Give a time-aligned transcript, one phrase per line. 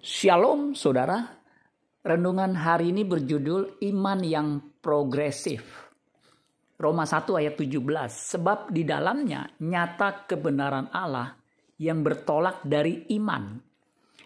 [0.00, 1.28] Shalom saudara.
[2.00, 5.92] Renungan hari ini berjudul Iman yang Progresif.
[6.80, 7.84] Roma 1 ayat 17.
[8.08, 11.36] Sebab di dalamnya nyata kebenaran Allah
[11.76, 13.60] yang bertolak dari iman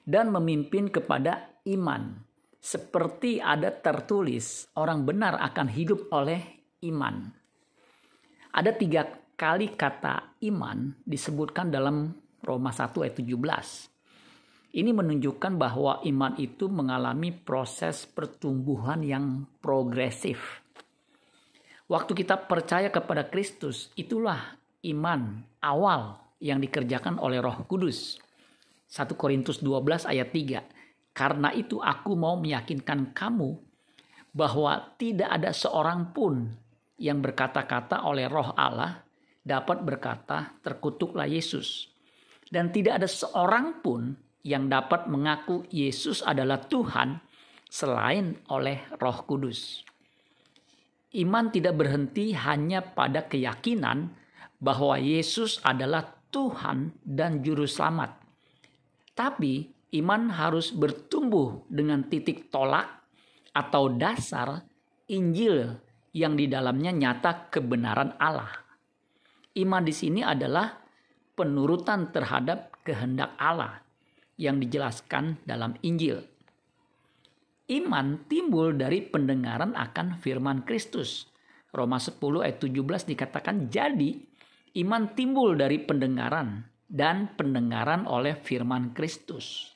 [0.07, 2.23] dan memimpin kepada iman.
[2.55, 7.35] Seperti ada tertulis, orang benar akan hidup oleh iman.
[8.55, 12.15] Ada tiga kali kata iman disebutkan dalam
[12.47, 13.94] Roma 1 ayat 17
[14.75, 20.67] ini menunjukkan bahwa iman itu mengalami proses pertumbuhan yang progresif.
[21.87, 28.19] Waktu kita percaya kepada Kristus, itulah iman awal yang dikerjakan oleh Roh Kudus.
[28.91, 31.15] 1 Korintus 12 ayat 3.
[31.15, 33.55] Karena itu aku mau meyakinkan kamu
[34.35, 36.51] bahwa tidak ada seorang pun
[36.99, 39.07] yang berkata-kata oleh Roh Allah
[39.39, 41.87] dapat berkata terkutuklah Yesus.
[42.51, 47.17] Dan tidak ada seorang pun yang dapat mengaku Yesus adalah Tuhan
[47.65, 49.83] selain oleh Roh Kudus.
[51.17, 54.13] Iman tidak berhenti hanya pada keyakinan
[54.61, 58.21] bahwa Yesus adalah Tuhan dan Juru Selamat,
[59.17, 63.07] tapi iman harus bertumbuh dengan titik tolak
[63.55, 64.67] atau dasar
[65.07, 65.79] Injil
[66.11, 68.51] yang di dalamnya nyata kebenaran Allah.
[69.55, 70.75] Iman di sini adalah
[71.39, 73.84] penurutan terhadap kehendak Allah
[74.41, 76.23] yang dijelaskan dalam Injil.
[77.71, 81.33] Iman timbul dari pendengaran akan firman Kristus.
[81.73, 84.21] Roma 10 ayat 17 dikatakan jadi
[84.85, 89.73] iman timbul dari pendengaran dan pendengaran oleh firman Kristus.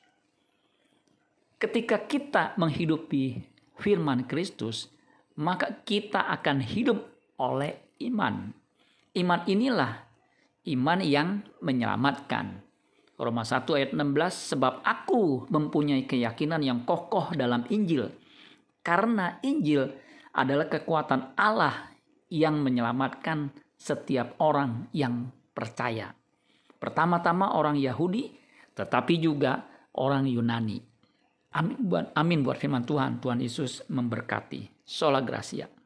[1.59, 3.43] Ketika kita menghidupi
[3.75, 4.87] firman Kristus,
[5.35, 7.03] maka kita akan hidup
[7.39, 8.55] oleh iman.
[9.15, 10.07] Iman inilah
[10.71, 12.68] iman yang menyelamatkan.
[13.19, 18.07] Roma 1 ayat 16 sebab aku mempunyai keyakinan yang kokoh dalam Injil
[18.79, 19.91] karena Injil
[20.31, 21.91] adalah kekuatan Allah
[22.31, 26.15] yang menyelamatkan setiap orang yang percaya.
[26.79, 28.31] Pertama-tama orang Yahudi
[28.71, 29.67] tetapi juga
[29.99, 30.79] orang Yunani.
[31.49, 33.19] Amin buat amin buat firman Tuhan.
[33.19, 34.85] Tuhan Yesus memberkati.
[34.85, 35.78] Sola Gracia.